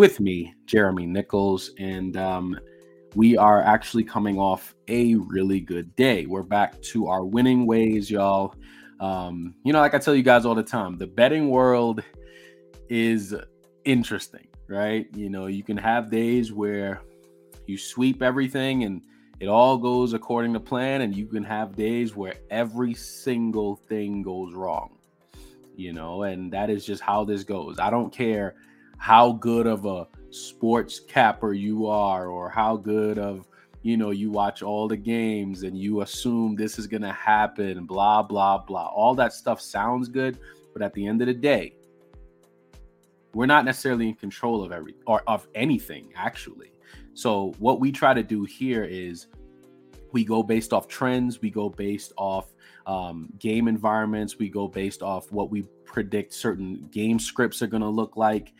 [0.00, 1.72] with me, Jeremy Nichols.
[1.78, 2.58] And um,
[3.16, 6.24] we are actually coming off a really good day.
[6.24, 8.54] We're back to our winning ways, y'all.
[8.98, 12.02] Um, you know, like I tell you guys all the time, the betting world
[12.88, 13.34] is
[13.84, 15.06] interesting, right?
[15.14, 17.02] You know, you can have days where
[17.66, 19.02] you sweep everything and
[19.38, 24.22] it all goes according to plan, and you can have days where every single thing
[24.22, 24.96] goes wrong
[25.76, 27.78] you know, and that is just how this goes.
[27.78, 28.54] I don't care
[29.00, 33.48] how good of a sports capper you are or how good of
[33.80, 37.86] you know you watch all the games and you assume this is going to happen
[37.86, 40.38] blah blah blah all that stuff sounds good
[40.74, 41.74] but at the end of the day
[43.32, 46.70] we're not necessarily in control of every or of anything actually
[47.14, 49.28] so what we try to do here is
[50.12, 52.52] we go based off trends we go based off
[52.86, 54.38] um, game environments.
[54.38, 58.52] We go based off what we predict certain game scripts are going to look like.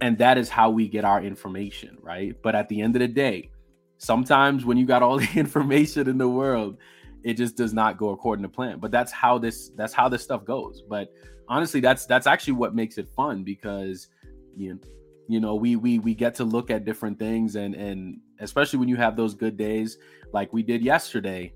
[0.00, 2.34] And that is how we get our information, right?
[2.42, 3.50] But at the end of the day,
[3.98, 6.78] sometimes when you got all the information in the world,
[7.22, 8.78] it just does not go according to plan.
[8.78, 10.82] But that's how this that's how this stuff goes.
[10.88, 11.12] But
[11.48, 14.08] honestly, that's that's actually what makes it fun because
[14.56, 14.80] you know,
[15.28, 18.88] you know we we we get to look at different things and and especially when
[18.88, 19.96] you have those good days
[20.32, 21.52] like we did yesterday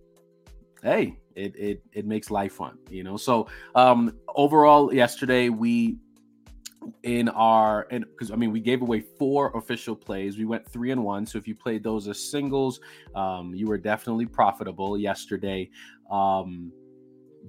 [0.83, 3.17] hey it it it makes life fun, you know.
[3.17, 5.99] So um overall, yesterday we
[7.03, 10.39] in our and because I mean we gave away four official plays.
[10.39, 11.27] We went three and one.
[11.27, 12.81] So if you played those as singles,
[13.15, 15.71] um, you were definitely profitable yesterday.
[16.11, 16.73] Um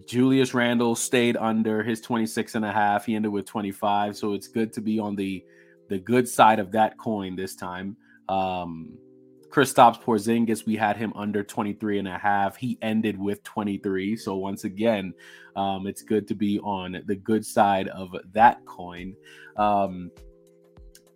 [0.07, 3.05] Julius Randle stayed under his 26 and a half.
[3.05, 4.17] He ended with 25.
[4.17, 5.43] So it's good to be on the
[5.87, 7.95] the good side of that coin this time.
[8.27, 8.97] Um
[9.55, 12.57] Kristaps Porzingis, we had him under 23 and a half.
[12.57, 14.17] He ended with 23.
[14.17, 15.13] So once again,
[15.55, 19.15] um, it's good to be on the good side of that coin.
[19.55, 20.11] Um,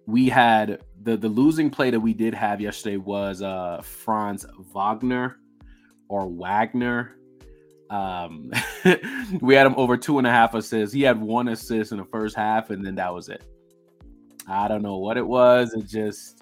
[0.05, 5.35] we had the the losing play that we did have yesterday was uh, Franz Wagner
[6.07, 7.17] or Wagner.
[7.89, 8.53] Um,
[9.41, 10.93] we had him over two and a half assists.
[10.93, 13.43] He had one assist in the first half, and then that was it.
[14.47, 15.73] I don't know what it was.
[15.73, 16.41] It just.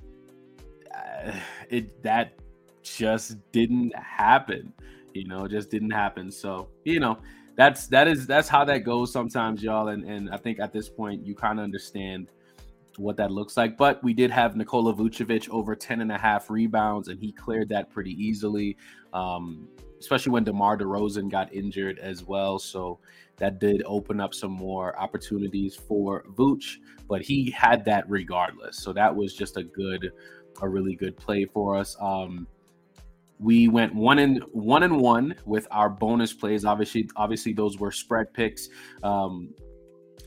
[1.69, 2.39] It that
[2.81, 4.71] just didn't happen.
[5.13, 6.31] You know, just didn't happen.
[6.31, 7.17] So, you know,
[7.57, 9.89] that's that is that's how that goes sometimes, y'all.
[9.89, 12.31] And and I think at this point you kind of understand
[12.97, 13.77] what that looks like.
[13.77, 17.69] But we did have Nikola Vucevic over 10 and a half rebounds, and he cleared
[17.69, 18.77] that pretty easily.
[19.13, 19.67] Um,
[19.99, 22.59] especially when DeMar DeRozan got injured as well.
[22.59, 22.99] So
[23.37, 28.77] that did open up some more opportunities for Vooch, but he had that regardless.
[28.77, 30.11] So that was just a good
[30.61, 31.95] a really good play for us.
[31.99, 32.47] Um,
[33.39, 36.65] we went one and one and one with our bonus plays.
[36.65, 38.69] Obviously, obviously those were spread picks.
[39.03, 39.53] Um,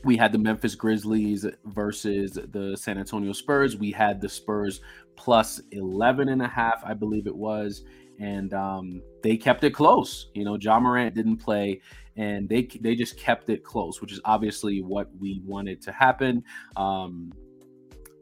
[0.03, 3.75] we had the Memphis Grizzlies versus the San Antonio Spurs.
[3.75, 4.81] We had the Spurs
[5.15, 7.83] plus 11 and a half, I believe it was.
[8.19, 10.29] And um, they kept it close.
[10.33, 11.81] You know, Ja Morant didn't play
[12.17, 16.43] and they they just kept it close, which is obviously what we wanted to happen.
[16.75, 17.31] Um,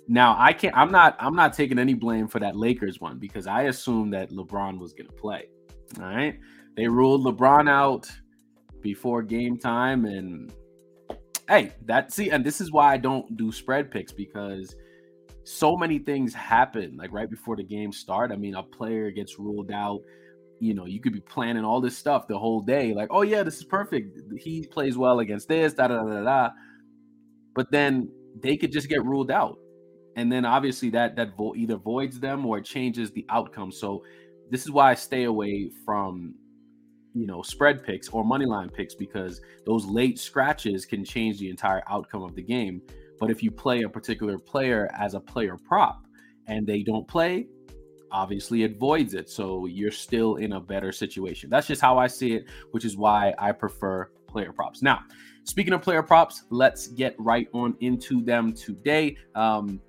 [0.10, 0.76] now I can't.
[0.76, 1.16] I'm not.
[1.20, 4.92] I'm not taking any blame for that Lakers one because I assumed that LeBron was
[4.92, 5.48] going to play.
[6.00, 6.38] All right,
[6.76, 8.10] they ruled LeBron out
[8.82, 10.52] before game time, and
[11.48, 14.76] hey, that see, and this is why I don't do spread picks because
[15.44, 18.32] so many things happen like right before the game start.
[18.32, 20.02] I mean, a player gets ruled out.
[20.60, 23.44] You know, you could be planning all this stuff the whole day, like, oh yeah,
[23.44, 24.20] this is perfect.
[24.40, 26.50] He plays well against this, da da da da.
[27.54, 28.10] But then
[28.42, 29.58] they could just get ruled out,
[30.16, 33.72] and then obviously that that vo- either voids them or changes the outcome.
[33.72, 34.04] So
[34.50, 36.36] this is why I stay away from
[37.14, 41.50] you know spread picks or money line picks because those late scratches can change the
[41.50, 42.82] entire outcome of the game
[43.20, 46.06] but if you play a particular player as a player prop
[46.48, 47.48] and they don't play,
[48.12, 49.30] obviously it voids it.
[49.30, 51.50] So you're still in a better situation.
[51.50, 54.82] That's just how I see it, which is why I prefer player props.
[54.82, 55.02] Now,
[55.44, 59.18] speaking of player props, let's get right on into them today.
[59.36, 59.82] Um,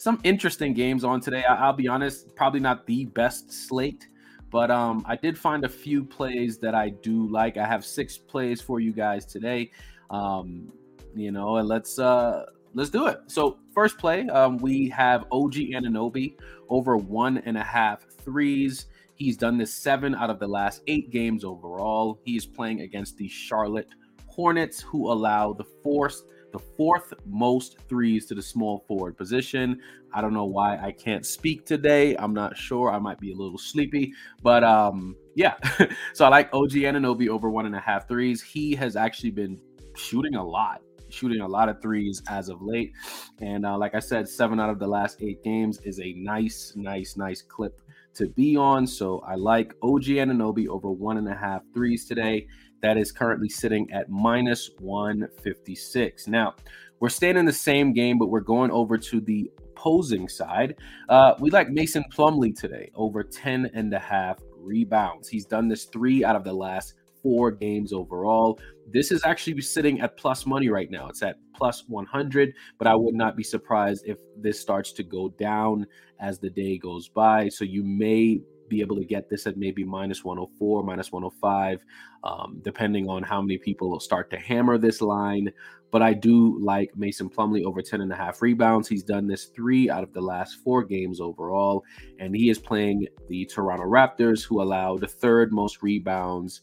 [0.00, 1.44] some interesting games on today.
[1.44, 4.08] I- will be honest, probably not the best slate,
[4.50, 7.58] but um, I did find a few plays that I do like.
[7.58, 9.70] I have six plays for you guys today.
[10.08, 10.72] Um,
[11.14, 13.20] you know, and let's uh let's do it.
[13.26, 16.34] So first play, um, we have OG Anunoby
[16.70, 18.86] over one and a half threes.
[19.16, 22.20] He's done this seven out of the last eight games overall.
[22.24, 23.90] He's playing against the Charlotte
[24.28, 29.80] Hornets, who allow the fourth the fourth most threes to the small forward position.
[30.12, 32.16] I don't know why I can't speak today.
[32.16, 32.90] I'm not sure.
[32.90, 34.12] I might be a little sleepy,
[34.42, 35.54] but um, yeah.
[36.12, 38.42] so I like OG Anunoby over one and a half threes.
[38.42, 39.60] He has actually been
[39.94, 42.92] shooting a lot shooting a lot of threes as of late.
[43.40, 46.72] And uh, like I said, seven out of the last eight games is a nice,
[46.76, 47.82] nice, nice clip
[48.14, 48.86] to be on.
[48.86, 52.46] So I like OG Anunoby over one and a half threes today.
[52.82, 56.28] That is currently sitting at minus 156.
[56.28, 56.54] Now,
[56.98, 60.76] we're staying in the same game, but we're going over to the opposing side.
[61.08, 65.28] Uh, we like Mason Plumlee today over 10 and a half rebounds.
[65.28, 68.58] He's done this three out of the last four games overall.
[68.92, 71.08] This is actually sitting at plus money right now.
[71.08, 75.28] It's at plus 100, but I would not be surprised if this starts to go
[75.30, 75.86] down
[76.18, 77.48] as the day goes by.
[77.48, 78.40] So you may
[78.70, 81.84] be able to get this at maybe minus 104, minus 105,
[82.24, 85.52] um, depending on how many people will start to hammer this line.
[85.90, 88.88] But I do like Mason Plumlee over 10 and a half rebounds.
[88.88, 91.82] He's done this three out of the last four games overall,
[92.20, 96.62] and he is playing the Toronto Raptors, who allow the third most rebounds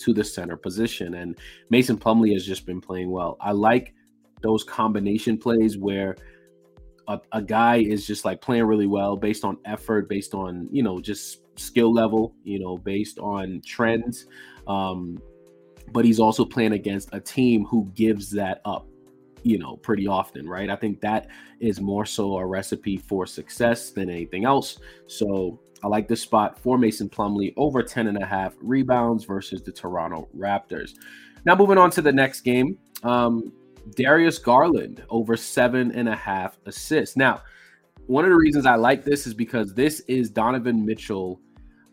[0.00, 1.14] to the center position.
[1.14, 1.38] And
[1.70, 3.36] Mason Plumlee has just been playing well.
[3.40, 3.94] I like
[4.42, 6.16] those combination plays where
[7.08, 10.82] a, a, guy is just like playing really well based on effort, based on, you
[10.82, 14.26] know, just skill level, you know, based on trends.
[14.66, 15.18] Um,
[15.92, 18.86] but he's also playing against a team who gives that up,
[19.42, 20.70] you know, pretty often, right?
[20.70, 24.78] I think that is more so a recipe for success than anything else.
[25.06, 29.62] So I like this spot for Mason Plumlee over 10 and a half rebounds versus
[29.62, 30.94] the Toronto Raptors.
[31.44, 33.52] Now, moving on to the next game, um,
[33.96, 37.16] Darius Garland over seven and a half assists.
[37.16, 37.42] Now,
[38.06, 41.40] one of the reasons I like this is because this is Donovan Mitchell.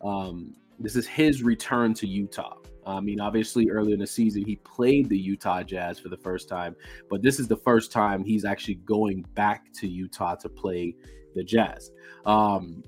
[0.04, 2.56] Um, this is his return to Utah.
[2.86, 6.48] I mean, obviously, earlier in the season, he played the Utah Jazz for the first
[6.48, 6.74] time,
[7.10, 10.94] but this is the first time he's actually going back to Utah to play
[11.34, 11.90] the Jazz.
[12.24, 12.82] Um,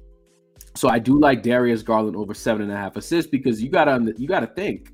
[0.74, 4.14] so I do like Darius Garland over seven and a half assists because you gotta
[4.16, 4.92] you gotta think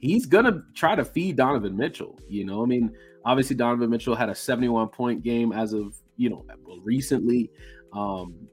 [0.00, 2.18] he's gonna try to feed Donovan Mitchell.
[2.28, 2.90] You know, I mean,
[3.24, 6.44] obviously Donovan Mitchell had a 71 point game as of you know
[6.82, 7.50] recently.
[7.92, 8.48] Um,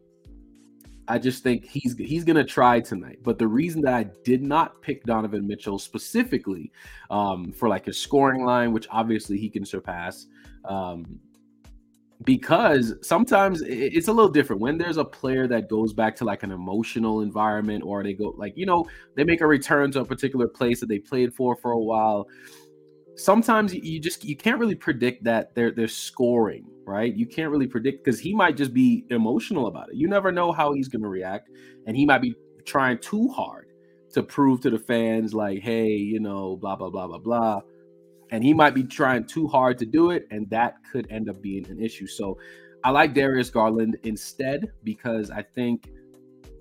[1.07, 3.19] I just think he's he's gonna try tonight.
[3.23, 6.71] But the reason that I did not pick Donovan Mitchell specifically
[7.09, 10.27] um, for like his scoring line, which obviously he can surpass,
[10.65, 11.19] um,
[12.23, 14.61] because sometimes it's a little different.
[14.61, 18.33] When there's a player that goes back to like an emotional environment or they go
[18.37, 18.85] like you know
[19.15, 22.27] they make a return to a particular place that they played for for a while
[23.15, 27.15] sometimes you just you can't really predict that they're they're scoring right?
[27.15, 29.95] You can't really predict because he might just be emotional about it.
[29.95, 31.49] You never know how he's going to react
[31.85, 32.35] and he might be
[32.65, 33.67] trying too hard
[34.11, 37.61] to prove to the fans like hey you know blah blah blah blah blah
[38.31, 41.41] and he might be trying too hard to do it, and that could end up
[41.41, 42.07] being an issue.
[42.07, 42.37] So
[42.83, 45.89] I like Darius Garland instead because I think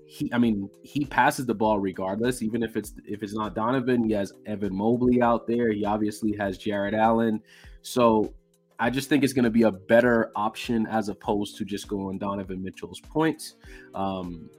[0.05, 4.03] he, I mean, he passes the ball regardless, even if it's if it's not Donovan.
[4.03, 5.71] He has Evan Mobley out there.
[5.71, 7.41] He obviously has Jarrett Allen.
[7.83, 8.33] So
[8.79, 12.17] I just think it's going to be a better option as opposed to just going
[12.17, 13.55] Donovan Mitchell's points.
[13.93, 14.49] Um,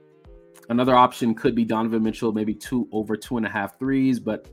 [0.71, 4.49] another option could be Donovan Mitchell, maybe two over two and a half threes, but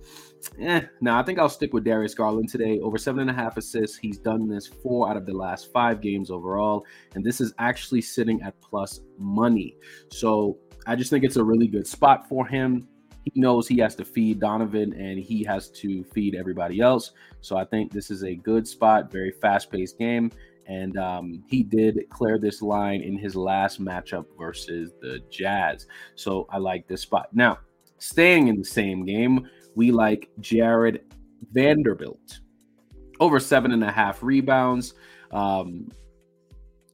[0.60, 2.80] eh, no, I think I'll stick with Darius Garland today.
[2.80, 3.98] Over seven and a half assists.
[3.98, 6.86] He's done this four out of the last five games overall.
[7.16, 9.78] And this is actually sitting at plus money.
[10.10, 10.58] So
[10.88, 12.88] I just think it's a really good spot for him.
[13.24, 17.12] He knows he has to feed Donovan and he has to feed everybody else.
[17.42, 20.32] So I think this is a good spot, very fast paced game.
[20.68, 25.88] And um, he did clear this line in his last matchup versus the Jazz.
[26.16, 27.30] So I like this spot.
[27.34, 27.60] Now,
[28.00, 31.02] staying in the same game, we like Jarred
[31.52, 32.40] Vanderbilt.
[33.20, 34.94] Over seven and a half rebounds,
[35.32, 35.92] um,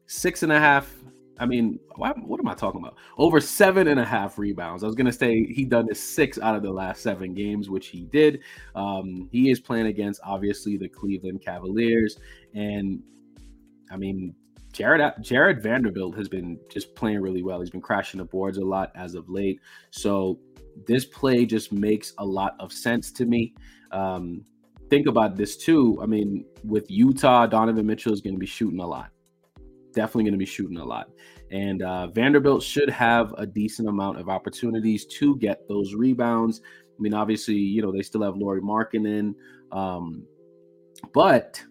[0.06, 0.94] six and a half
[1.39, 2.96] I mean, what am I talking about?
[3.18, 4.84] Over seven and a half rebounds.
[4.84, 7.70] I was going to say he done this six out of the last seven games,
[7.70, 8.42] which he did.
[8.75, 12.20] Um, he is playing against obviously the Cleveland Cavaliers,
[12.53, 13.01] and
[13.93, 14.33] I mean,
[14.71, 17.59] Jarred Jarred Vanderbilt has been just playing really well.
[17.59, 19.59] He's been crashing the boards a lot as of late.
[19.91, 20.39] So
[20.88, 23.53] this play just makes a lot of sense to me.
[23.91, 24.43] Um,
[24.89, 26.00] think about this too.
[26.01, 29.12] I mean, with Utah, Donovan Mitchell is going to be shooting a lot
[29.93, 31.09] definitely going to be shooting a lot.
[31.51, 36.62] And uh, Vanderbilt should have a decent amount of opportunities to get those rebounds.
[36.65, 39.35] I mean, obviously, you know, they still have Lauri Markkanen,
[39.71, 40.25] um,
[41.13, 41.63] but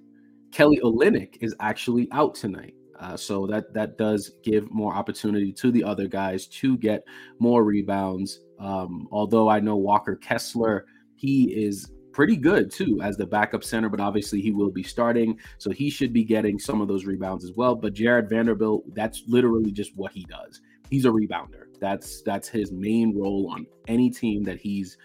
[0.52, 2.75] Kelly Olynyk is actually out tonight.
[3.00, 7.02] Uh, so that that does give more opportunity to the other guys to get
[7.40, 8.40] more rebounds.
[8.61, 13.88] Um, although I know Walker Kessler, he is pretty good too as the backup center,
[13.88, 15.38] but obviously he will be starting.
[15.59, 17.75] So he should be getting some of those rebounds as well.
[17.75, 20.61] But Jarred Vanderbilt, that's literally just what he does.
[20.90, 21.64] He's a rebounder.
[21.80, 24.97] That's that's his main role on any team that he's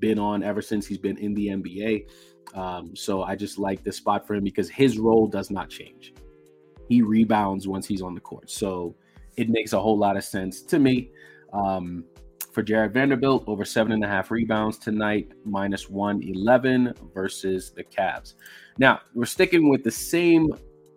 [0.00, 2.08] been on ever since he's been in the NBA.
[2.54, 6.14] Um, so I just like this spot for him because his role does not change.
[6.88, 8.50] He rebounds once he's on the court.
[8.50, 8.94] So
[9.36, 11.10] it makes a whole lot of sense to me.
[11.52, 12.04] Um,
[12.52, 18.34] for Jarred Vanderbilt, over seven and a half rebounds tonight, minus 111 versus the Cavs.
[18.78, 20.52] Now, we're sticking with the same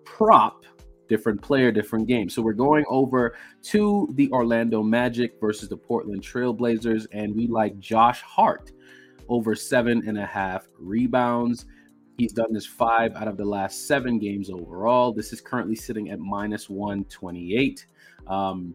[0.05, 0.65] prop,
[1.09, 2.29] different player, different game.
[2.29, 7.79] So we're going over to the Orlando Magic versus the Portland Trailblazers, and we like
[7.79, 8.71] Josh Hart
[9.29, 11.65] over seven and a half rebounds.
[12.17, 15.13] He's done this five out of the last seven games overall.
[15.13, 17.85] This is currently sitting at minus 128.
[18.27, 18.73] Um,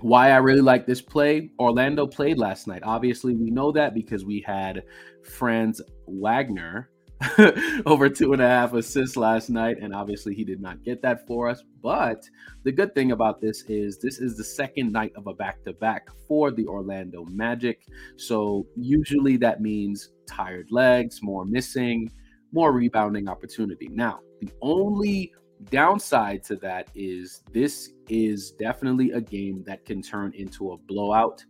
[0.00, 1.50] why I really like this play.
[1.58, 2.82] Orlando played last night.
[2.84, 4.82] Obviously, we know that because we had
[5.22, 6.90] Franz Wagner
[7.86, 11.26] over two and a half assists last night, and obviously he did not get that
[11.26, 11.62] for us.
[11.82, 12.28] But
[12.62, 15.72] the good thing about this is this is the second night of a back to
[15.72, 17.86] back for the Orlando Magic.
[18.16, 22.10] So usually that means tired legs, more missing,
[22.52, 23.88] more rebounding opportunity.
[23.88, 25.32] Now, the only
[25.70, 31.42] downside to that is this is definitely a game that can turn into a blowout,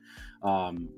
[0.42, 0.88] um,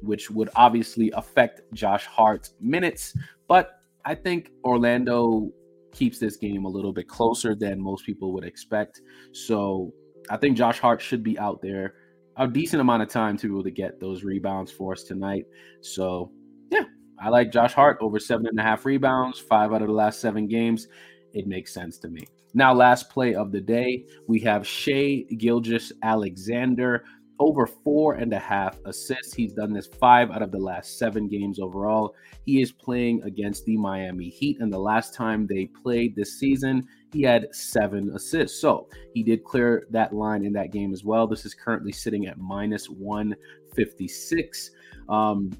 [0.00, 3.16] which would obviously affect Josh Hart's minutes.
[3.48, 5.50] But I think Orlando
[5.92, 9.00] keeps this game a little bit closer than most people would expect.
[9.32, 9.92] So
[10.30, 11.94] I think Josh Hart should be out there
[12.36, 15.44] a decent amount of time to be able to get those rebounds for us tonight.
[15.82, 16.32] So
[16.70, 16.84] yeah,
[17.20, 20.20] I like Josh Hart over seven and a half rebounds, five out of the last
[20.20, 20.88] seven games.
[21.34, 22.26] It makes sense to me.
[22.54, 27.04] Now, last play of the day, we have Shai Gilgeous-Alexander
[27.42, 29.34] over four and a half assists.
[29.34, 32.14] He's done this five out of the last seven games overall.
[32.46, 36.86] He is playing against the Miami Heat, and the last time they played this season,
[37.12, 38.60] he had seven assists.
[38.60, 41.26] So he did clear that line in that game as well.
[41.26, 44.70] This is currently sitting at minus 156.
[45.08, 45.50] Um,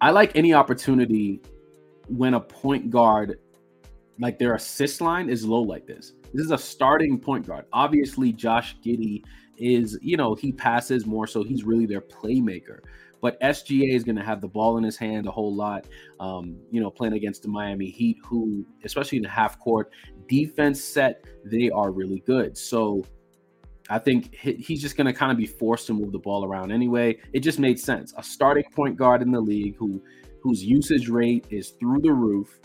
[0.00, 1.40] I like any opportunity
[2.06, 3.38] when a point guard
[4.20, 6.12] like their assist line is low like this.
[6.34, 7.66] This is a starting point guard.
[7.72, 9.22] Obviously, Josh Giddey
[9.56, 12.80] is, you know, he passes more, so he's really their playmaker.
[13.20, 15.86] But SGA is going to have the ball in his hand a whole lot,
[16.20, 19.92] um, you know, playing against the Miami Heat, who, especially in the half court
[20.28, 22.58] defense set, they are really good.
[22.58, 23.04] So
[23.88, 26.72] I think he's just going to kind of be forced to move the ball around
[26.72, 27.18] anyway.
[27.32, 28.12] It just made sense.
[28.18, 30.02] A starting point guard in the league who
[30.42, 32.60] whose usage rate is through the roof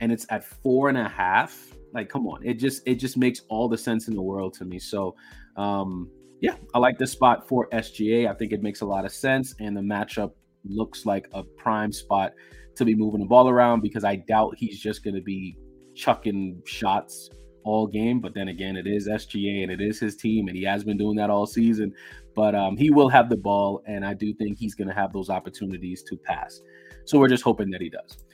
[0.00, 2.44] and it's at four and a half like come on.
[2.44, 4.78] It just it just makes all the sense in the world to me.
[4.78, 5.14] So
[5.56, 6.08] um
[6.40, 9.54] yeah i like this spot for sga i think it makes a lot of sense
[9.60, 10.32] and the matchup
[10.64, 12.32] looks like a prime spot
[12.74, 15.56] to be moving the ball around because i doubt he's just going to be
[15.94, 17.30] chucking shots
[17.64, 18.20] all game.
[18.20, 20.96] But then again it is sga and it is his team and he has been
[20.96, 21.94] doing that all season.
[22.34, 25.12] But um, he will have the ball and i do think he's going to have
[25.12, 26.60] those opportunities to pass.
[27.04, 28.24] So we're just hoping that he does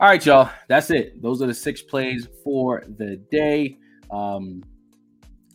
[0.00, 0.50] all right, y'all.
[0.68, 1.22] That's it.
[1.22, 3.78] Those are the six plays for the day.
[4.10, 4.62] Um,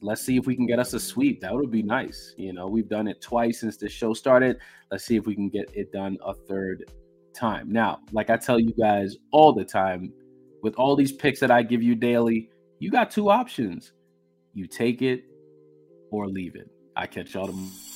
[0.01, 1.41] let's see if we can get us a sweep.
[1.41, 2.33] That would be nice.
[2.37, 4.57] You know, we've done it twice since the show started.
[4.91, 6.89] Let's see if we can get it done a third
[7.33, 7.71] time.
[7.71, 10.13] Now, like I tell you guys all the time,
[10.61, 13.93] with all these picks that I give you daily, you got two options.
[14.53, 15.23] You take it
[16.11, 16.69] or leave it.
[16.95, 17.88] I catch y'all tomorrow.